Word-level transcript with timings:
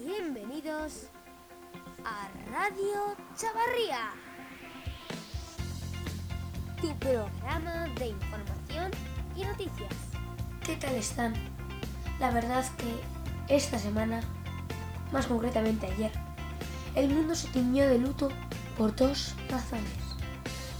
Bienvenidos 0.00 1.08
a 2.02 2.28
Radio 2.50 3.14
Chavarría, 3.36 4.12
tu 6.80 6.96
programa 6.98 7.88
de 7.98 8.08
información 8.08 8.90
y 9.36 9.44
noticias. 9.44 9.92
¿Qué 10.64 10.76
tal 10.76 10.94
están? 10.94 11.34
La 12.20 12.30
verdad 12.30 12.64
que 12.78 13.54
esta 13.54 13.78
semana, 13.78 14.22
más 15.12 15.26
concretamente 15.26 15.86
ayer, 15.86 16.12
el 16.94 17.10
mundo 17.10 17.34
se 17.34 17.48
tiñó 17.48 17.86
de 17.86 17.98
luto 17.98 18.30
por 18.78 18.96
dos 18.96 19.34
razones. 19.50 19.92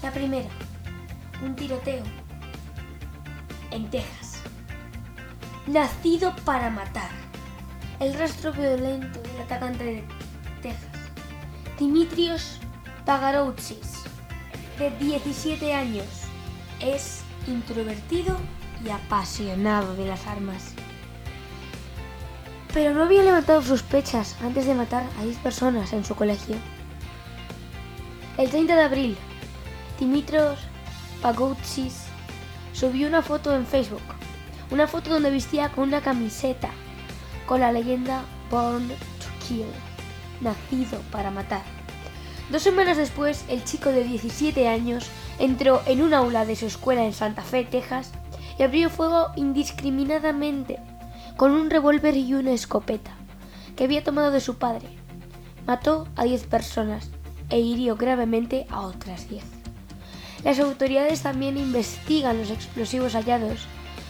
La 0.03 0.11
primera, 0.11 0.49
un 1.45 1.55
tiroteo 1.55 2.05
en 3.73 3.91
Texas. 3.91 4.39
Nacido 5.67 6.35
para 6.47 6.71
matar. 6.71 7.22
El 8.03 8.15
rastro 8.15 8.53
violento 8.53 9.21
del 9.21 9.43
atacante 9.43 9.85
de 9.85 10.05
Texas. 10.61 10.91
Dimitrios 11.79 12.59
Pagaroutsis, 13.07 14.03
de 14.77 14.91
17 14.99 15.73
años, 15.73 16.07
es 16.81 17.21
introvertido 17.47 18.37
y 18.85 18.91
apasionado 18.91 19.95
de 19.95 20.07
las 20.07 20.27
armas. 20.27 20.75
Pero 22.75 22.93
no 22.93 23.05
había 23.05 23.23
levantado 23.23 23.63
sospechas 23.63 24.35
antes 24.43 24.67
de 24.67 24.75
matar 24.75 25.05
a 25.21 25.23
10 25.23 25.39
personas 25.39 25.93
en 25.93 26.05
su 26.05 26.17
colegio. 26.17 26.57
El 28.37 28.51
30 28.51 28.75
de 28.75 28.83
abril, 28.83 29.17
Dimitrios 30.01 30.59
Pagaroutsis 31.23 32.07
subió 32.73 33.07
una 33.07 33.23
foto 33.23 33.55
en 33.55 33.65
Facebook. 33.65 34.03
Una 34.73 34.89
foto 34.89 35.11
donde 35.11 35.31
vestía 35.31 35.69
con 35.69 35.85
una 35.85 36.01
camiseta 36.01 36.71
con 37.53 37.61
la 37.61 37.71
leyenda 37.71 38.25
Born 38.51 38.89
to 38.89 39.47
Kill, 39.47 39.67
nacido 40.41 40.99
para 41.11 41.31
matar. 41.31 41.61
Dos 42.51 42.63
semanas 42.63 42.97
después, 42.97 43.45
el 43.47 43.63
chico 43.63 43.91
de 43.91 44.05
17 44.05 44.69
años 44.69 45.11
entró 45.39 45.83
en 45.85 46.01
un 46.01 46.15
aula 46.15 46.47
de 46.47 46.57
su 46.57 46.65
escuela 46.65 47.05
en 47.05 47.13
Santa 47.13 47.43
Fe, 47.43 47.65
Texas, 47.65 48.13
y 48.59 48.63
abrió 48.63 48.89
fuego 48.89 49.33
indiscriminadamente 49.37 50.79
con 51.37 51.51
un 51.51 51.69
revólver 51.69 52.17
y 52.17 52.33
una 52.33 52.53
escopeta 52.53 53.11
que 53.77 53.85
había 53.85 54.03
tomado 54.03 54.31
de 54.31 54.41
su 54.41 54.57
padre. 54.57 54.89
Mató 55.67 56.09
a 56.17 56.25
10 56.25 56.45
personas 56.45 57.11
e 57.51 57.61
hirió 57.61 57.97
gravemente 57.97 58.67
a 58.71 58.81
otras 58.81 59.29
10. 59.29 59.45
Las 60.43 60.59
autoridades 60.59 61.21
también 61.21 61.59
investigan 61.59 62.39
los 62.39 62.51
explosivos 62.51 63.13
hallados 63.13 63.67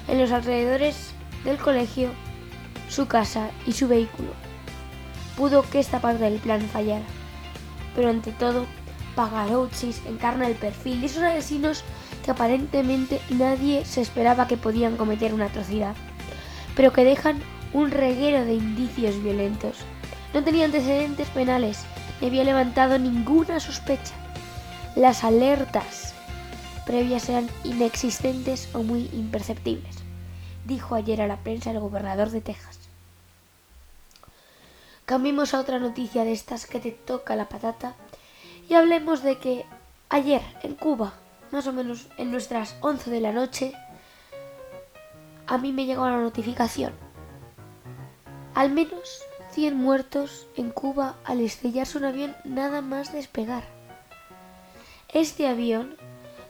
en 0.07 0.21
los 0.21 0.31
alrededores 0.31 1.11
del 1.43 1.57
colegio, 1.57 2.13
su 2.93 3.07
casa 3.07 3.51
y 3.67 3.73
su 3.73 3.89
vehículo. 3.89 4.31
Pudo 5.37 5.63
que 5.63 5.81
esta 5.81 6.01
parte 6.01 6.25
del 6.25 6.39
plan 6.39 6.61
fallara, 6.61 7.05
pero 7.97 8.11
ante 8.11 8.33
todo, 8.33 8.67
Pagarochis 9.15 10.03
encarna 10.07 10.47
el 10.47 10.55
perfil 10.55 11.01
de 11.01 11.07
esos 11.07 11.23
asesinos 11.23 11.85
que 12.25 12.31
aparentemente 12.31 13.21
nadie 13.31 13.85
se 13.85 14.01
esperaba 14.01 14.47
que 14.47 14.57
podían 14.57 14.97
cometer 14.97 15.35
una 15.35 15.47
atrocidad, 15.47 15.95
pero 16.77 16.93
que 16.93 17.05
dejan 17.05 17.43
un 17.73 17.91
reguero 17.91 18.45
de 18.45 18.55
indicios 18.55 19.23
violentos. 19.23 19.79
No 20.35 20.45
tenía 20.45 20.67
antecedentes 20.67 21.29
penales, 21.29 21.85
ni 22.21 22.29
había 22.29 22.45
levantado 22.45 22.99
ninguna 22.99 23.61
sospecha. 23.61 24.15
Las 24.97 25.25
alertas 25.25 26.15
previas 26.87 27.29
eran 27.29 27.49
inexistentes 27.65 28.69
o 28.75 28.83
muy 28.83 29.09
imperceptibles, 29.13 29.97
dijo 30.67 30.95
ayer 30.95 31.23
a 31.23 31.27
la 31.27 31.39
prensa 31.39 31.71
el 31.71 31.81
gobernador 31.81 32.31
de 32.31 32.41
Texas. 32.41 32.82
Cambiemos 35.05 35.53
a 35.53 35.61
otra 35.61 35.79
noticia 35.79 36.25
de 36.25 36.33
estas 36.33 36.67
que 36.67 36.79
te 36.79 36.93
toca 36.93 37.35
la 37.35 37.49
patata 37.49 37.95
y 38.69 38.75
hablemos 38.75 39.23
de 39.23 39.39
que 39.39 39.67
ayer 40.09 40.43
en 40.63 40.75
Cuba, 40.75 41.15
más 41.51 41.67
o 41.67 41.73
menos 41.73 42.07
en 42.19 42.31
nuestras 42.31 42.77
11 42.81 43.11
de 43.11 43.21
la 43.21 43.33
noche, 43.33 43.73
a 45.47 45.59
mí 45.59 45.73
me 45.73 45.87
llegó 45.87 46.09
la 46.09 46.19
notificación. 46.19 46.93
Al 48.55 48.71
menos 48.71 49.23
100 49.51 49.77
muertos 49.77 50.47
en 50.57 50.71
Cuba 50.71 51.17
al 51.25 51.41
estrellarse 51.41 51.99
un 51.99 52.05
avión 52.05 52.37
nada 52.45 52.81
más 52.81 53.13
despegar. 53.13 53.65
Este 55.13 55.49
avión 55.49 55.97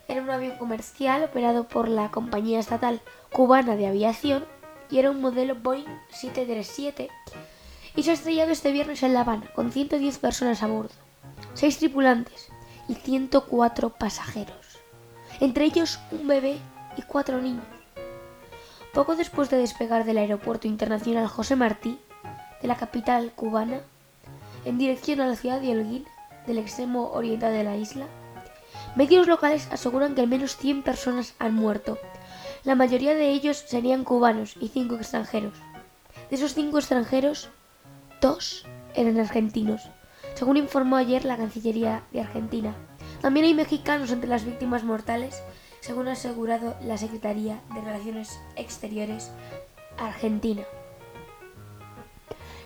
era 0.09 0.21
un 0.21 0.31
avión 0.31 0.59
comercial 0.59 1.25
operado 1.25 1.67
por 1.67 1.89
la 1.89 2.11
compañía 2.11 2.61
estatal 2.61 3.01
cubana 3.33 3.77
de 3.77 3.87
aviación 3.87 4.45
y 4.91 4.99
era 4.99 5.11
un 5.11 5.23
modelo 5.23 5.55
Boeing 5.55 5.87
737 6.11 7.09
y 7.97 8.03
se 8.03 8.11
ha 8.11 8.15
estrellado 8.15 8.51
este 8.53 8.73
viernes 8.73 9.03
en 9.03 9.15
La 9.15 9.21
Habana 9.21 9.47
con 9.55 9.73
110 9.73 10.19
personas 10.19 10.63
a 10.63 10.67
bordo, 10.67 10.95
6 11.55 11.79
tripulantes 11.79 12.49
y 12.89 12.95
104 12.95 13.91
pasajeros, 13.91 14.79
entre 15.41 15.65
ellos 15.65 15.99
un 16.11 16.27
bebé 16.27 16.59
y 16.97 17.03
4 17.03 17.41
niños. 17.41 17.65
Poco 18.93 19.17
después 19.17 19.49
de 19.49 19.57
despegar 19.57 20.05
del 20.05 20.19
Aeropuerto 20.19 20.69
Internacional 20.69 21.27
José 21.27 21.57
Martí, 21.57 21.99
de 22.61 22.69
la 22.69 22.77
capital 22.77 23.33
cubana, 23.35 23.81
en 24.65 24.79
dirección 24.79 25.21
a 25.21 25.27
la 25.27 25.37
ciudad 25.37 25.61
de 25.61 25.73
Holguín, 25.73 26.05
del 26.47 26.59
extremo 26.59 27.11
oriental 27.13 27.53
de 27.53 27.65
la 27.65 27.77
isla, 27.77 28.07
medios 28.97 29.27
locales 29.27 29.69
aseguran 29.71 30.15
que 30.15 30.21
al 30.21 30.29
menos 30.29 30.57
100 30.57 30.83
personas 30.83 31.35
han 31.39 31.55
muerto. 31.55 31.99
La 32.65 32.75
mayoría 32.75 33.15
de 33.15 33.31
ellos 33.31 33.65
serían 33.67 34.05
cubanos 34.05 34.55
y 34.61 34.69
5 34.69 34.97
extranjeros. 34.97 35.55
De 36.31 36.37
esos 36.37 36.55
5 36.55 36.79
extranjeros, 36.79 37.49
dos 38.23 38.65
eran 38.95 39.19
argentinos, 39.19 39.83
según 40.35 40.57
informó 40.57 40.97
ayer 40.97 41.25
la 41.27 41.37
Cancillería 41.37 42.05
de 42.13 42.21
Argentina. 42.21 42.75
También 43.21 43.45
hay 43.45 43.53
mexicanos 43.53 44.11
entre 44.13 44.31
las 44.31 44.45
víctimas 44.45 44.85
mortales, 44.85 45.43
según 45.81 46.09
ha 46.09 46.13
asegurado 46.13 46.77
la 46.83 46.97
Secretaría 46.97 47.61
de 47.75 47.81
Relaciones 47.81 48.41
Exteriores 48.57 49.31
argentina. 49.99 50.63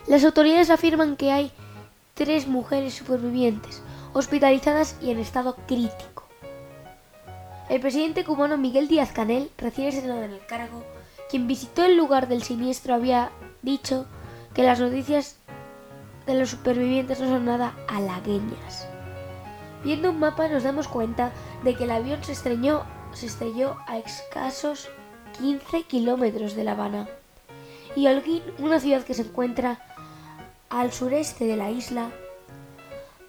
Las 0.07 0.25
autoridades 0.25 0.71
afirman 0.71 1.17
que 1.17 1.33
hay 1.33 1.51
tres 2.15 2.47
mujeres 2.47 2.95
supervivientes, 2.95 3.83
hospitalizadas 4.13 4.97
y 5.03 5.11
en 5.11 5.19
estado 5.19 5.57
crítico. 5.67 6.29
El 7.71 7.81
presidente 7.81 8.25
cubano 8.25 8.59
Miguel 8.59 8.89
Díaz 8.89 9.11
Canel, 9.11 9.51
recién 9.57 9.89
estrenado 9.89 10.23
en 10.23 10.33
el 10.33 10.47
cargo, 10.47 10.85
quien 11.31 11.49
visitó 11.49 11.85
el 11.85 11.97
lugar 11.97 12.29
del 12.29 12.43
siniestro, 12.43 12.95
había 12.95 13.31
dicho 13.63 14.07
que 14.55 14.63
las 14.63 14.81
noticias 14.81 15.37
de 16.27 16.35
los 16.35 16.51
supervivientes 16.51 17.21
no 17.21 17.29
son 17.29 17.45
nada 17.45 17.75
halagueñas. 17.89 18.89
Viendo 19.85 20.11
un 20.11 20.19
mapa 20.19 20.49
nos 20.49 20.65
damos 20.65 20.89
cuenta 20.89 21.33
de 21.63 21.75
que 21.75 21.85
el 21.85 21.91
avión 21.91 22.23
se, 22.25 22.33
estreñó, 22.33 22.85
se 23.13 23.27
estrelló 23.27 23.77
a 23.87 23.99
escasos 23.99 24.89
15 25.39 25.85
kilómetros 25.85 26.57
de 26.57 26.65
La 26.65 26.73
Habana. 26.73 27.09
Y 27.95 28.09
Holguín, 28.09 28.43
una 28.59 28.81
ciudad 28.81 29.05
que 29.05 29.15
se 29.15 29.23
encuentra 29.23 29.79
al 30.69 30.93
sureste 30.93 31.47
de 31.47 31.57
la 31.57 31.71
isla, 31.71 32.11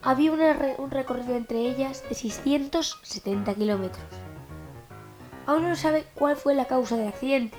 había 0.01 0.31
un 0.31 0.91
recorrido 0.91 1.35
entre 1.35 1.59
ellas 1.59 2.03
de 2.09 2.15
670 2.15 3.53
kilómetros. 3.55 4.05
Aún 5.45 5.63
no 5.63 5.75
se 5.75 5.81
sabe 5.81 6.05
cuál 6.15 6.35
fue 6.35 6.55
la 6.55 6.65
causa 6.65 6.97
del 6.97 7.07
accidente, 7.07 7.57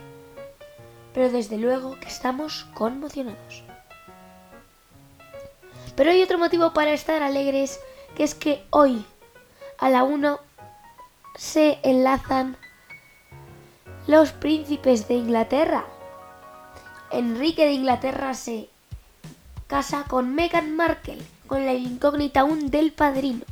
pero 1.15 1.31
desde 1.31 1.57
luego 1.57 1.99
que 2.01 2.09
estamos 2.09 2.67
conmocionados. 2.75 3.68
Pero 5.99 6.13
hay 6.13 6.23
otro 6.23 6.39
motivo 6.39 6.73
para 6.73 6.93
estar 6.93 7.25
alegres, 7.25 7.81
que 8.15 8.23
es 8.23 8.37
que 8.37 8.65
hoy, 8.71 9.05
a 9.79 9.91
la 9.91 10.05
1, 10.05 10.39
se 11.37 11.81
enlazan 11.83 12.57
los 14.07 14.31
príncipes 14.31 15.09
de 15.09 15.15
Inglaterra. 15.15 15.85
Enrique 17.11 17.65
de 17.65 17.73
Inglaterra 17.73 18.35
se 18.35 18.69
casa 19.67 20.05
con 20.09 20.37
Meghan 20.37 20.77
Markle, 20.77 21.19
con 21.49 21.67
la 21.67 21.75
incógnita 21.75 22.43
aún 22.43 22.71
del 22.71 22.93
padrino. 22.93 23.45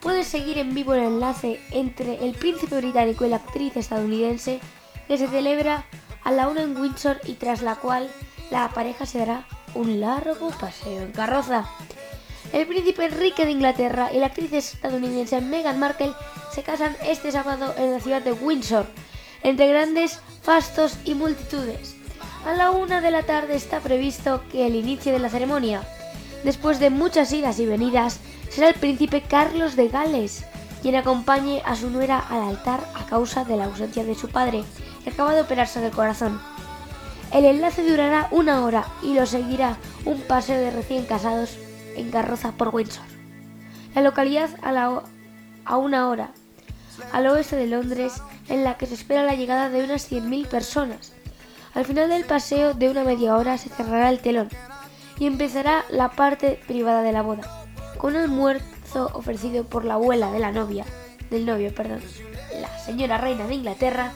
Puedes 0.00 0.28
seguir 0.28 0.58
en 0.58 0.76
vivo 0.76 0.94
el 0.94 1.02
enlace 1.02 1.60
entre 1.72 2.24
el 2.24 2.36
príncipe 2.36 2.76
británico 2.76 3.24
y 3.24 3.30
la 3.30 3.36
actriz 3.38 3.76
estadounidense 3.76 4.60
que 5.08 5.18
se 5.18 5.26
celebra 5.26 5.86
a 6.22 6.30
la 6.30 6.46
1 6.46 6.60
en 6.60 6.76
Windsor 6.76 7.20
y 7.24 7.32
tras 7.32 7.62
la 7.62 7.74
cual 7.74 8.08
la 8.52 8.68
pareja 8.68 9.06
se 9.06 9.18
dará 9.18 9.44
un 9.74 10.00
largo 10.00 10.50
paseo 10.50 11.02
en 11.02 11.12
carroza. 11.12 11.64
El 12.52 12.66
príncipe 12.66 13.04
Enrique 13.06 13.44
de 13.44 13.52
Inglaterra 13.52 14.10
y 14.12 14.18
la 14.18 14.26
actriz 14.26 14.52
estadounidense 14.52 15.40
Meghan 15.40 15.78
Markle 15.78 16.12
se 16.54 16.62
casan 16.62 16.96
este 17.04 17.30
sábado 17.32 17.74
en 17.76 17.92
la 17.92 18.00
ciudad 18.00 18.22
de 18.22 18.32
Windsor, 18.32 18.86
entre 19.42 19.68
grandes 19.68 20.20
fastos 20.42 20.98
y 21.04 21.14
multitudes. 21.14 21.96
A 22.46 22.54
la 22.54 22.70
una 22.70 23.00
de 23.00 23.10
la 23.10 23.24
tarde 23.24 23.56
está 23.56 23.80
previsto 23.80 24.42
que 24.50 24.66
el 24.66 24.74
inicio 24.74 25.12
de 25.12 25.18
la 25.18 25.28
ceremonia. 25.28 25.82
Después 26.44 26.78
de 26.80 26.90
muchas 26.90 27.32
idas 27.32 27.58
y 27.58 27.66
venidas, 27.66 28.20
será 28.48 28.68
el 28.68 28.74
príncipe 28.74 29.22
Carlos 29.22 29.76
de 29.76 29.88
Gales 29.88 30.44
quien 30.82 30.96
acompañe 30.96 31.62
a 31.64 31.76
su 31.76 31.90
nuera 31.90 32.18
al 32.18 32.42
altar 32.42 32.80
a 32.94 33.04
causa 33.06 33.44
de 33.44 33.56
la 33.56 33.64
ausencia 33.64 34.04
de 34.04 34.14
su 34.14 34.28
padre, 34.28 34.64
que 35.04 35.10
acaba 35.10 35.34
de 35.34 35.42
operarse 35.42 35.80
del 35.80 35.92
corazón. 35.92 36.40
El 37.32 37.44
enlace 37.44 37.88
durará 37.88 38.28
una 38.30 38.64
hora 38.64 38.86
y 39.02 39.14
lo 39.14 39.26
seguirá 39.26 39.76
un 40.04 40.20
paseo 40.22 40.58
de 40.58 40.70
recién 40.70 41.04
casados 41.04 41.58
en 41.94 42.10
carroza 42.10 42.52
por 42.52 42.74
Windsor. 42.74 43.04
La 43.94 44.02
localidad 44.02 44.50
a, 44.62 44.72
la, 44.72 45.02
a 45.64 45.76
una 45.76 46.08
hora 46.08 46.30
al 47.12 47.26
oeste 47.26 47.56
de 47.56 47.66
Londres 47.66 48.22
en 48.48 48.64
la 48.64 48.76
que 48.76 48.86
se 48.86 48.94
espera 48.94 49.22
la 49.24 49.34
llegada 49.34 49.68
de 49.68 49.84
unas 49.84 50.10
100.000 50.10 50.46
personas. 50.46 51.12
Al 51.74 51.84
final 51.84 52.08
del 52.08 52.24
paseo 52.24 52.74
de 52.74 52.88
una 52.88 53.04
media 53.04 53.36
hora 53.36 53.58
se 53.58 53.68
cerrará 53.68 54.08
el 54.10 54.20
telón 54.20 54.48
y 55.18 55.26
empezará 55.26 55.84
la 55.90 56.10
parte 56.10 56.60
privada 56.66 57.02
de 57.02 57.12
la 57.12 57.22
boda, 57.22 57.66
con 57.98 58.14
un 58.14 58.22
almuerzo 58.22 59.10
ofrecido 59.12 59.64
por 59.64 59.84
la 59.84 59.94
abuela 59.94 60.32
de 60.32 60.38
la 60.38 60.52
novia, 60.52 60.84
del 61.30 61.44
novio, 61.44 61.74
perdón, 61.74 62.00
la 62.60 62.78
señora 62.78 63.18
reina 63.18 63.46
de 63.46 63.54
Inglaterra, 63.54 64.12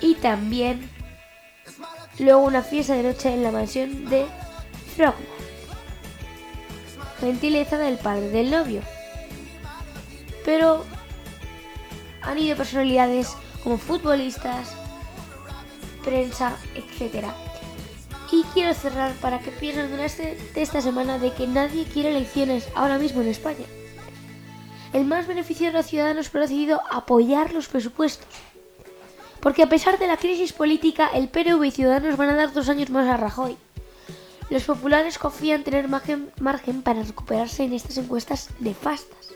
y 0.00 0.14
también 0.16 0.90
luego 2.18 2.40
una 2.40 2.62
fiesta 2.62 2.94
de 2.94 3.02
noche 3.02 3.32
en 3.32 3.42
la 3.42 3.52
mansión 3.52 4.08
de 4.08 4.26
Frogmore, 4.96 5.24
gentileza 7.20 7.78
del 7.78 7.98
padre 7.98 8.28
del 8.30 8.50
novio. 8.50 8.82
Pero 10.44 10.84
han 12.22 12.38
ido 12.38 12.56
personalidades 12.56 13.36
como 13.62 13.78
futbolistas, 13.78 14.74
prensa, 16.04 16.56
etc. 16.74 17.26
Y 18.30 18.42
quiero 18.54 18.74
cerrar 18.74 19.12
para 19.14 19.40
que 19.40 19.50
piensen 19.50 19.90
durante 19.90 20.36
esta 20.54 20.80
semana 20.80 21.18
de 21.18 21.32
que 21.32 21.46
nadie 21.46 21.84
quiere 21.84 22.10
elecciones 22.10 22.68
ahora 22.74 22.98
mismo 22.98 23.22
en 23.22 23.28
España. 23.28 23.64
El 24.92 25.04
más 25.04 25.26
beneficiado 25.26 25.72
de 25.72 25.78
los 25.78 25.86
ciudadanos 25.86 26.30
ha 26.34 26.38
decidido 26.38 26.80
apoyar 26.90 27.52
los 27.52 27.68
presupuestos. 27.68 28.26
Porque 29.40 29.62
a 29.62 29.68
pesar 29.68 29.98
de 29.98 30.06
la 30.06 30.16
crisis 30.16 30.52
política, 30.52 31.08
el 31.14 31.28
PNV 31.28 31.64
y 31.64 31.70
Ciudadanos 31.70 32.16
van 32.16 32.30
a 32.30 32.36
dar 32.36 32.52
dos 32.52 32.68
años 32.68 32.90
más 32.90 33.08
a 33.08 33.16
Rajoy. 33.16 33.56
Los 34.50 34.64
populares 34.64 35.18
confían 35.18 35.62
tener 35.62 35.88
margen, 35.88 36.30
margen 36.40 36.82
para 36.82 37.02
recuperarse 37.02 37.64
en 37.64 37.74
estas 37.74 37.98
encuestas 37.98 38.48
nefastas. 38.60 39.34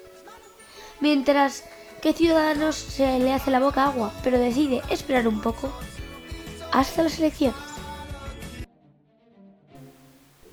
Mientras 1.00 1.64
que 2.00 2.12
Ciudadanos 2.12 2.76
se 2.76 3.18
le 3.18 3.32
hace 3.32 3.50
la 3.50 3.60
boca 3.60 3.84
agua, 3.84 4.12
pero 4.24 4.38
decide 4.38 4.82
esperar 4.90 5.28
un 5.28 5.40
poco 5.40 5.70
hasta 6.72 7.02
las 7.02 7.18
elecciones. 7.18 7.56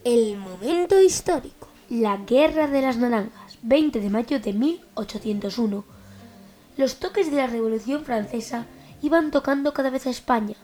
El 0.03 0.37
momento 0.37 1.01
histórico. 1.01 1.67
La 1.89 2.17
Guerra 2.17 2.67
de 2.67 2.83
las 2.83 2.97
Naranjas, 2.97 3.57
20 3.63 3.99
de 3.99 4.09
mayo 4.11 4.39
de 4.39 4.53
1801. 4.53 5.83
Los 6.77 6.99
toques 6.99 7.31
de 7.31 7.37
la 7.37 7.47
Revolución 7.47 8.05
Francesa 8.05 8.67
iban 9.01 9.31
tocando 9.31 9.73
cada 9.73 9.89
vez 9.89 10.05
a 10.07 10.09
España, 10.09 10.55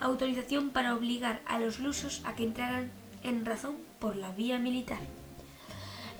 autorización 0.00 0.70
para 0.70 0.94
obligar 0.94 1.40
a 1.46 1.58
los 1.58 1.80
lusos 1.80 2.22
a 2.24 2.34
que 2.34 2.44
entraran 2.44 2.90
en 3.22 3.44
razón 3.44 3.76
por 3.98 4.16
la 4.16 4.30
vía 4.32 4.58
militar. 4.58 5.00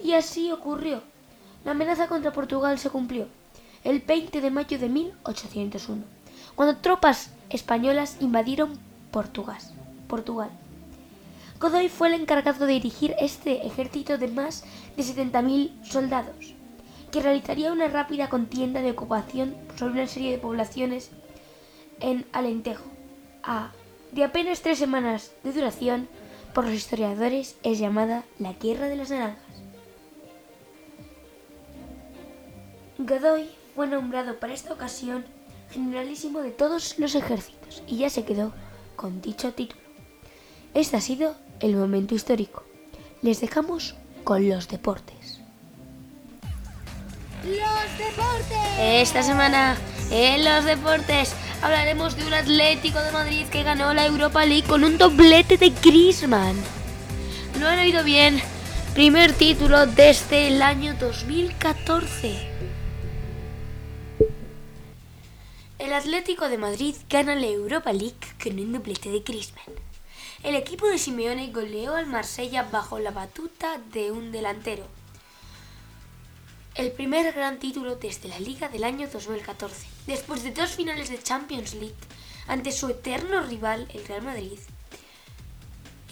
Y 0.02 0.12
así 0.12 0.52
ocurrió. 0.52 1.02
La 1.64 1.72
amenaza 1.72 2.08
contra 2.08 2.32
Portugal 2.32 2.78
se 2.78 2.90
cumplió 2.90 3.26
el 3.84 4.00
20 4.00 4.40
de 4.40 4.50
mayo 4.50 4.78
de 4.78 4.88
1801, 4.88 6.02
cuando 6.54 6.76
tropas 6.78 7.30
españolas 7.50 8.16
invadieron 8.20 8.78
Portugal. 9.10 9.58
Portugal. 10.08 10.50
Godoy 11.60 11.88
fue 11.88 12.08
el 12.08 12.14
encargado 12.14 12.66
de 12.66 12.74
dirigir 12.74 13.14
este 13.18 13.66
ejército 13.66 14.18
de 14.18 14.28
más 14.28 14.64
de 14.96 15.02
70.000 15.02 15.84
soldados 15.84 16.54
que 17.10 17.22
realizaría 17.22 17.72
una 17.72 17.88
rápida 17.88 18.28
contienda 18.28 18.82
de 18.82 18.90
ocupación 18.90 19.56
sobre 19.76 19.94
una 19.94 20.06
serie 20.06 20.30
de 20.30 20.38
poblaciones 20.38 21.10
en 22.00 22.26
Alentejo. 22.32 22.84
A 23.42 23.72
de 24.12 24.24
apenas 24.24 24.62
tres 24.62 24.78
semanas 24.78 25.32
de 25.44 25.52
duración, 25.52 26.08
por 26.54 26.64
los 26.64 26.74
historiadores 26.74 27.56
es 27.62 27.78
llamada 27.78 28.24
la 28.38 28.54
Guerra 28.54 28.86
de 28.86 28.96
las 28.96 29.10
Naranjas. 29.10 29.47
Godoy 33.08 33.48
fue 33.74 33.86
nombrado 33.86 34.38
para 34.38 34.52
esta 34.52 34.74
ocasión 34.74 35.24
generalísimo 35.70 36.40
de 36.40 36.50
todos 36.50 36.98
los 36.98 37.14
ejércitos 37.14 37.82
y 37.86 37.96
ya 37.96 38.10
se 38.10 38.24
quedó 38.24 38.52
con 38.96 39.22
dicho 39.22 39.52
título. 39.54 39.80
Este 40.74 40.98
ha 40.98 41.00
sido 41.00 41.34
el 41.60 41.74
momento 41.74 42.14
histórico. 42.14 42.64
Les 43.22 43.40
dejamos 43.40 43.94
con 44.24 44.46
los 44.46 44.68
deportes. 44.68 45.40
Los 47.44 47.98
deportes. 47.98 48.78
Esta 48.78 49.22
semana 49.22 49.78
en 50.10 50.44
los 50.44 50.66
deportes 50.66 51.34
hablaremos 51.62 52.14
de 52.14 52.26
un 52.26 52.34
Atlético 52.34 53.00
de 53.00 53.12
Madrid 53.12 53.46
que 53.46 53.62
ganó 53.62 53.94
la 53.94 54.04
Europa 54.04 54.44
League 54.44 54.68
con 54.68 54.84
un 54.84 54.98
doblete 54.98 55.56
de 55.56 55.70
Griezmann. 55.70 56.56
Lo 57.58 57.68
han 57.68 57.78
oído 57.78 58.04
bien. 58.04 58.38
Primer 58.92 59.32
título 59.32 59.86
desde 59.86 60.48
el 60.48 60.60
año 60.60 60.94
2014. 61.00 62.47
El 65.88 65.94
Atlético 65.94 66.50
de 66.50 66.58
Madrid 66.58 66.94
gana 67.08 67.34
la 67.34 67.46
Europa 67.46 67.94
League 67.94 68.18
con 68.44 68.60
un 68.60 68.74
doblete 68.74 69.08
de 69.08 69.20
Griezmann. 69.20 69.74
El 70.42 70.54
equipo 70.54 70.86
de 70.86 70.98
Simeone 70.98 71.50
goleó 71.50 71.96
al 71.96 72.04
Marsella 72.04 72.64
bajo 72.64 72.98
la 72.98 73.10
batuta 73.10 73.78
de 73.94 74.12
un 74.12 74.30
delantero 74.30 74.84
el 76.74 76.92
primer 76.92 77.32
gran 77.32 77.58
título 77.58 77.96
desde 77.96 78.28
la 78.28 78.38
liga 78.38 78.68
del 78.68 78.84
año 78.84 79.08
2014. 79.08 79.86
Después 80.06 80.42
de 80.42 80.50
dos 80.50 80.72
finales 80.72 81.08
de 81.08 81.22
Champions 81.22 81.72
League 81.72 81.96
ante 82.48 82.70
su 82.70 82.90
eterno 82.90 83.40
rival, 83.44 83.88
el 83.94 84.06
Real 84.06 84.20
Madrid, 84.20 84.58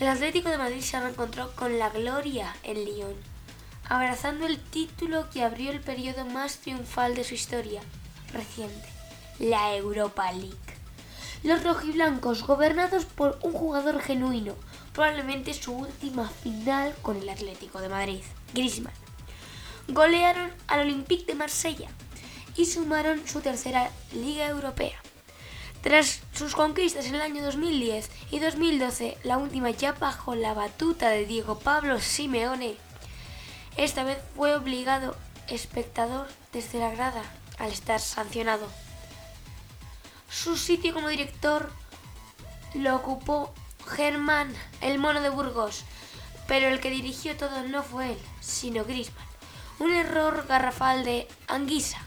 el 0.01 0.09
Atlético 0.09 0.49
de 0.49 0.57
Madrid 0.57 0.81
se 0.81 0.99
reencontró 0.99 1.55
con 1.55 1.79
la 1.79 1.91
gloria 1.91 2.57
en 2.63 2.83
Lyon, 2.83 3.15
abrazando 3.91 4.47
el 4.47 4.59
título 4.59 5.29
que 5.29 5.45
abrió 5.45 5.71
el 5.71 5.81
periodo 5.81 6.25
más 6.25 6.61
triunfal 6.61 7.15
de 7.15 7.25
su 7.25 7.35
historia 7.35 7.83
reciente, 8.33 8.96
la 9.39 9.75
Europa 9.75 10.33
League. 10.33 10.57
Los 11.43 11.63
rojiblancos, 11.63 12.47
gobernados 12.47 13.05
por 13.05 13.39
un 13.43 13.53
jugador 13.53 14.01
genuino, 14.01 14.55
probablemente 14.93 15.55
su 15.55 15.73
última 15.73 16.29
final 16.29 16.95
con 17.03 17.17
el 17.17 17.29
Atlético 17.29 17.81
de 17.81 17.89
Madrid, 17.89 18.23
Griezmann 18.55 18.95
golearon 19.89 20.51
al 20.67 20.81
Olympique 20.81 21.27
de 21.27 21.35
Marsella 21.35 21.89
y 22.57 22.67
sumaron 22.67 23.27
su 23.27 23.41
tercera 23.41 23.91
Liga 24.13 24.47
Europea. 24.49 25.01
Tras 25.83 26.21
sus 26.33 26.55
conquistas 26.55 27.07
en 27.07 27.15
el 27.15 27.21
año 27.21 27.45
2010 27.45 28.11
y 28.33 28.41
2012, 28.41 29.19
la 29.23 29.39
última 29.39 29.71
ya 29.71 29.93
bajo 29.93 30.35
la 30.35 30.55
batuta 30.55 31.11
de 31.11 31.27
Diego 31.27 31.59
Pablo 31.59 32.01
Simeone, 32.01 32.77
esta 33.77 34.03
vez 34.03 34.19
fue 34.35 34.55
obligado 34.57 35.15
espectador 35.49 36.27
desde 36.53 36.81
la 36.81 36.91
grada 36.91 37.23
al 37.59 37.71
estar 37.71 38.01
sancionado. 38.01 38.67
Su 40.29 40.57
sitio 40.57 40.93
como 40.93 41.09
director 41.09 41.71
lo 42.75 42.97
ocupó 42.97 43.55
Germán, 43.87 44.53
el 44.81 44.99
mono 44.99 45.21
de 45.21 45.29
Burgos, 45.29 45.85
pero 46.47 46.69
el 46.69 46.81
que 46.81 46.91
dirigió 46.91 47.37
todo 47.37 47.63
no 47.63 47.83
fue 47.83 48.13
él, 48.13 48.19
sino 48.41 48.85
Grisman. 48.85 49.27
Un 49.79 49.93
error 49.93 50.47
garrafal 50.49 51.05
de 51.05 51.29
Anguisa. 51.49 51.99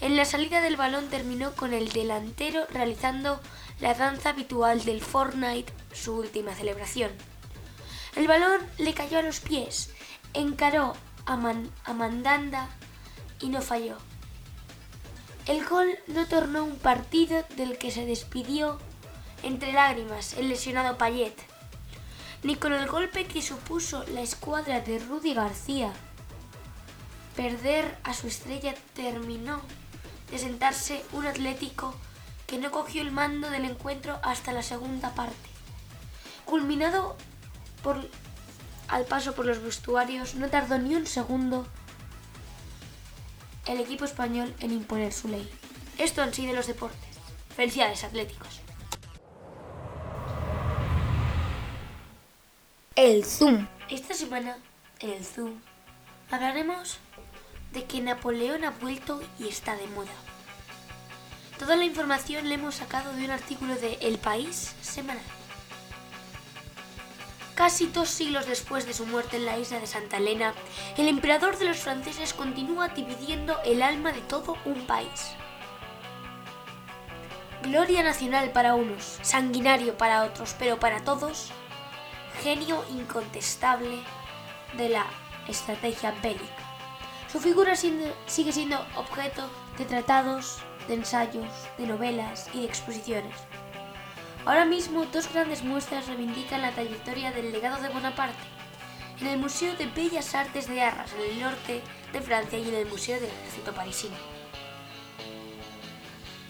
En 0.00 0.16
la 0.16 0.24
salida 0.24 0.60
del 0.60 0.76
balón 0.76 1.08
terminó 1.08 1.54
con 1.54 1.72
el 1.72 1.90
delantero 1.92 2.66
realizando 2.70 3.40
la 3.80 3.94
danza 3.94 4.30
habitual 4.30 4.84
del 4.84 5.00
Fortnite, 5.00 5.72
su 5.92 6.16
última 6.16 6.54
celebración. 6.54 7.10
El 8.16 8.28
balón 8.28 8.60
le 8.78 8.94
cayó 8.94 9.18
a 9.18 9.22
los 9.22 9.40
pies, 9.40 9.90
encaró 10.34 10.94
a, 11.26 11.34
a 11.84 11.94
Mandanda 11.94 12.68
y 13.40 13.48
no 13.48 13.62
falló. 13.62 13.96
El 15.46 15.66
gol 15.66 15.98
no 16.06 16.26
tornó 16.28 16.62
un 16.62 16.76
partido 16.76 17.44
del 17.56 17.76
que 17.76 17.90
se 17.90 18.06
despidió 18.06 18.78
entre 19.42 19.72
lágrimas 19.72 20.34
el 20.34 20.48
lesionado 20.48 20.96
Payet, 20.96 21.36
ni 22.44 22.54
con 22.54 22.72
el 22.72 22.88
golpe 22.88 23.26
que 23.26 23.42
supuso 23.42 24.04
la 24.14 24.20
escuadra 24.20 24.80
de 24.80 25.00
Rudy 25.00 25.34
García. 25.34 25.92
Perder 27.34 27.98
a 28.04 28.14
su 28.14 28.28
estrella 28.28 28.74
terminó 28.94 29.60
de 30.30 30.38
sentarse 30.38 31.04
un 31.12 31.26
Atlético 31.26 31.92
que 32.46 32.58
no 32.58 32.70
cogió 32.70 33.02
el 33.02 33.10
mando 33.10 33.50
del 33.50 33.64
encuentro 33.64 34.20
hasta 34.22 34.52
la 34.52 34.62
segunda 34.62 35.12
parte. 35.14 35.50
Culminado 36.44 37.16
al 38.86 39.04
paso 39.06 39.34
por 39.34 39.46
los 39.46 39.60
vestuarios, 39.60 40.36
no 40.36 40.48
tardó 40.50 40.78
ni 40.78 40.94
un 40.94 41.06
segundo 41.06 41.66
el 43.66 43.80
equipo 43.80 44.04
español 44.04 44.54
en 44.60 44.72
imponer 44.72 45.12
su 45.12 45.28
ley. 45.28 45.48
Esto 45.98 46.22
han 46.22 46.34
sido 46.34 46.54
los 46.54 46.66
deportes. 46.66 46.98
Felicidades, 47.54 48.04
atléticos. 48.04 48.60
El 52.96 53.24
Zoom. 53.24 53.66
Esta 53.90 54.14
semana, 54.14 54.56
en 55.00 55.10
el 55.10 55.24
Zoom, 55.24 55.60
hablaremos 56.30 56.98
de 57.72 57.84
que 57.84 58.00
Napoleón 58.00 58.64
ha 58.64 58.70
vuelto 58.70 59.22
y 59.38 59.48
está 59.48 59.76
de 59.76 59.86
moda. 59.88 60.12
Toda 61.58 61.76
la 61.76 61.84
información 61.84 62.48
la 62.48 62.54
hemos 62.54 62.76
sacado 62.76 63.12
de 63.14 63.24
un 63.24 63.30
artículo 63.30 63.74
de 63.76 63.94
El 64.00 64.18
País 64.18 64.74
semanal. 64.82 65.22
Casi 67.62 67.86
dos 67.86 68.08
siglos 68.08 68.46
después 68.46 68.86
de 68.86 68.92
su 68.92 69.06
muerte 69.06 69.36
en 69.36 69.46
la 69.46 69.56
isla 69.56 69.78
de 69.78 69.86
Santa 69.86 70.16
Elena, 70.16 70.52
el 70.96 71.06
emperador 71.06 71.56
de 71.58 71.64
los 71.64 71.76
franceses 71.76 72.34
continúa 72.34 72.88
dividiendo 72.88 73.56
el 73.64 73.82
alma 73.82 74.10
de 74.10 74.20
todo 74.20 74.56
un 74.64 74.84
país. 74.84 75.36
Gloria 77.62 78.02
nacional 78.02 78.50
para 78.50 78.74
unos, 78.74 79.20
sanguinario 79.22 79.96
para 79.96 80.24
otros, 80.24 80.56
pero 80.58 80.80
para 80.80 81.04
todos, 81.04 81.52
genio 82.42 82.84
incontestable 82.90 84.02
de 84.76 84.88
la 84.88 85.06
estrategia 85.46 86.12
bélica. 86.20 86.42
Su 87.30 87.38
figura 87.38 87.76
sigue 87.76 88.52
siendo 88.52 88.84
objeto 88.96 89.48
de 89.78 89.84
tratados, 89.84 90.58
de 90.88 90.94
ensayos, 90.94 91.46
de 91.78 91.86
novelas 91.86 92.50
y 92.54 92.62
de 92.62 92.66
exposiciones. 92.66 93.36
Ahora 94.44 94.64
mismo 94.64 95.06
dos 95.06 95.32
grandes 95.32 95.62
muestras 95.62 96.08
reivindican 96.08 96.62
la 96.62 96.72
trayectoria 96.72 97.30
del 97.30 97.52
legado 97.52 97.80
de 97.80 97.90
Bonaparte, 97.90 98.42
en 99.20 99.28
el 99.28 99.38
Museo 99.38 99.76
de 99.76 99.86
Bellas 99.86 100.34
Artes 100.34 100.66
de 100.66 100.82
Arras, 100.82 101.12
en 101.12 101.30
el 101.30 101.40
norte 101.40 101.80
de 102.12 102.20
Francia, 102.20 102.58
y 102.58 102.68
en 102.68 102.74
el 102.74 102.86
Museo 102.86 103.20
del 103.20 103.30
Ejército 103.30 103.72
Parisino. 103.72 104.16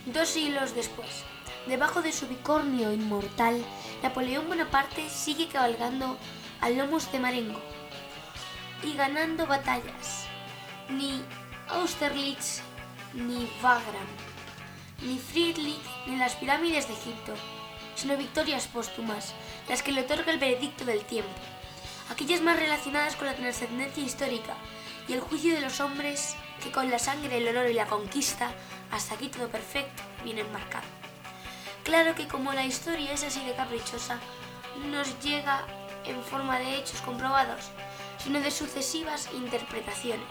Dos 0.07 0.31
siglos 0.31 0.75
después, 0.75 1.25
debajo 1.67 2.01
de 2.01 2.13
su 2.13 2.27
bicornio 2.29 2.93
inmortal, 2.93 3.63
Napoleón 4.03 4.49
Bonaparte 4.49 5.11
sigue 5.11 5.49
cabalgando 5.49 6.17
a 6.63 6.71
lomos 6.71 7.13
de 7.13 7.21
Marengo 7.21 7.61
y 8.83 8.95
ganando 8.95 9.47
batallas. 9.47 10.27
Ni 10.89 11.23
Austerlitz, 11.69 12.63
ni 13.13 13.47
Wagram, 13.63 14.09
ni 15.03 15.19
Friedrich, 15.19 15.83
ni 16.07 16.17
las 16.17 16.37
pirámides 16.37 16.89
de 16.89 16.95
Egipto, 16.95 17.35
sino 17.95 18.17
victorias 18.17 18.67
póstumas, 18.69 19.35
las 19.69 19.83
que 19.83 19.93
le 19.93 20.03
otorga 20.03 20.33
el 20.33 20.39
veredicto 20.39 20.85
del 20.85 21.05
tiempo, 21.05 21.31
aquellas 22.11 22.41
más 22.41 22.59
relacionadas 22.59 23.17
con 23.17 23.27
la 23.27 23.35
trascendencia 23.35 24.03
histórica 24.03 24.55
y 25.09 25.15
el 25.15 25.21
juicio 25.21 25.55
de 25.55 25.61
los 25.61 25.81
hombres 25.81 26.37
que 26.63 26.71
con 26.71 26.91
la 26.91 26.99
sangre, 26.99 27.39
el 27.39 27.49
honor 27.49 27.71
y 27.71 27.75
la 27.75 27.87
conquista, 27.87 28.53
hasta 28.91 29.15
aquí 29.15 29.29
todo 29.29 29.49
perfecto, 29.49 30.03
vienen 30.25 30.51
marcados. 30.53 30.89
Claro 31.83 32.15
que 32.15 32.29
como 32.29 32.53
la 32.53 32.65
historia 32.65 33.13
es 33.13 33.25
así 33.25 33.45
de 33.45 33.55
caprichosa, 33.55 34.19
nos 34.91 35.19
llega 35.21 35.67
en 36.05 36.23
forma 36.23 36.59
de 36.59 36.77
hechos 36.77 37.01
comprobados, 37.01 37.71
sino 38.19 38.41
de 38.41 38.51
sucesivas 38.51 39.29
interpretaciones 39.35 40.29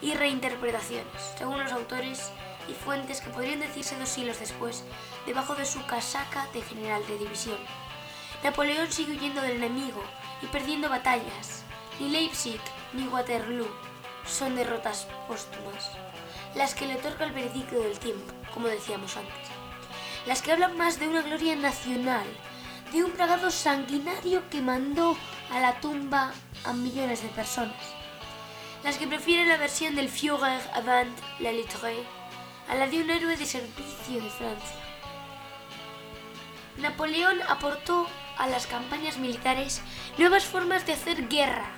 y 0.00 0.14
reinterpretaciones, 0.14 1.06
según 1.36 1.62
los 1.62 1.72
autores 1.72 2.30
y 2.68 2.74
fuentes 2.74 3.20
que 3.20 3.30
podrían 3.30 3.60
decirse 3.60 3.98
dos 3.98 4.08
siglos 4.08 4.40
después, 4.40 4.84
debajo 5.26 5.54
de 5.54 5.64
su 5.64 5.84
casaca 5.86 6.46
de 6.52 6.62
general 6.62 7.06
de 7.06 7.18
división. 7.18 7.58
Napoleón 8.42 8.90
sigue 8.92 9.12
huyendo 9.12 9.42
del 9.42 9.56
enemigo 9.56 10.02
y 10.42 10.46
perdiendo 10.46 10.88
batallas. 10.88 11.64
Ni 11.98 12.10
Leipzig 12.10 12.60
ni 12.92 13.08
Waterloo 13.08 13.68
son 14.26 14.56
derrotas 14.56 15.06
póstumas, 15.26 15.90
las 16.54 16.74
que 16.74 16.86
le 16.86 16.96
otorga 16.96 17.24
el 17.24 17.32
veredicto 17.32 17.76
del 17.76 17.98
tiempo, 17.98 18.32
como 18.52 18.68
decíamos 18.68 19.16
antes. 19.16 19.34
Las 20.26 20.42
que 20.42 20.52
hablan 20.52 20.76
más 20.76 20.98
de 20.98 21.08
una 21.08 21.22
gloria 21.22 21.56
nacional, 21.56 22.26
de 22.92 23.04
un 23.04 23.12
bragado 23.14 23.50
sanguinario 23.50 24.48
que 24.50 24.60
mandó 24.60 25.16
a 25.50 25.60
la 25.60 25.80
tumba 25.80 26.32
a 26.64 26.72
millones 26.72 27.22
de 27.22 27.28
personas. 27.28 27.94
Las 28.84 28.98
que 28.98 29.06
prefieren 29.06 29.48
la 29.48 29.56
versión 29.56 29.96
del 29.96 30.08
Führer 30.08 30.60
avant 30.74 31.16
la 31.40 31.52
lettre 31.52 32.06
a 32.68 32.74
la 32.74 32.86
de 32.88 33.00
un 33.00 33.10
héroe 33.10 33.36
de 33.36 33.46
servicio 33.46 34.20
de 34.20 34.30
Francia. 34.30 34.76
Napoleón 36.78 37.38
aportó 37.48 38.06
a 38.36 38.46
las 38.48 38.66
campañas 38.66 39.18
militares 39.18 39.80
nuevas 40.18 40.44
formas 40.44 40.86
de 40.86 40.92
hacer 40.92 41.28
guerra, 41.28 41.70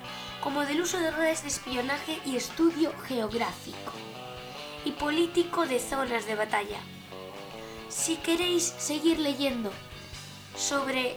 como 0.43 0.65
del 0.65 0.81
uso 0.81 0.99
de 0.99 1.11
redes 1.11 1.43
de 1.43 1.49
espionaje 1.49 2.19
y 2.25 2.37
estudio 2.37 2.93
geográfico 3.07 3.93
y 4.85 4.93
político 4.93 5.67
de 5.67 5.79
zonas 5.79 6.27
de 6.27 6.35
batalla. 6.35 6.79
Si 7.89 8.17
queréis 8.17 8.65
seguir 8.65 9.19
leyendo 9.19 9.73
sobre 10.57 11.17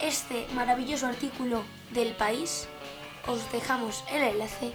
este 0.00 0.46
maravilloso 0.54 1.06
artículo 1.06 1.62
del 1.90 2.14
país, 2.14 2.68
os 3.26 3.50
dejamos 3.52 4.04
el 4.10 4.22
enlace 4.22 4.72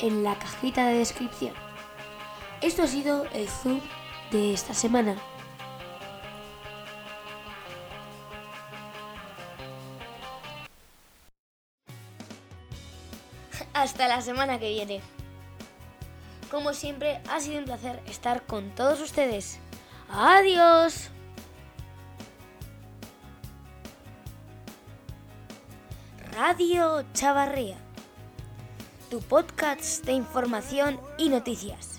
en 0.00 0.24
la 0.24 0.38
cajita 0.38 0.86
de 0.86 0.98
descripción. 0.98 1.71
Esto 2.62 2.84
ha 2.84 2.86
sido 2.86 3.26
el 3.32 3.48
Zoom 3.48 3.80
de 4.30 4.54
esta 4.54 4.72
semana. 4.72 5.16
Hasta 13.74 14.06
la 14.06 14.20
semana 14.22 14.60
que 14.60 14.68
viene. 14.68 15.00
Como 16.52 16.72
siempre, 16.72 17.20
ha 17.28 17.40
sido 17.40 17.58
un 17.58 17.64
placer 17.64 18.00
estar 18.06 18.46
con 18.46 18.70
todos 18.76 19.00
ustedes. 19.00 19.58
Adiós. 20.08 21.10
Radio 26.30 27.04
Chavarría, 27.12 27.78
tu 29.10 29.20
podcast 29.20 30.04
de 30.04 30.12
información 30.12 31.00
y 31.18 31.28
noticias. 31.28 31.91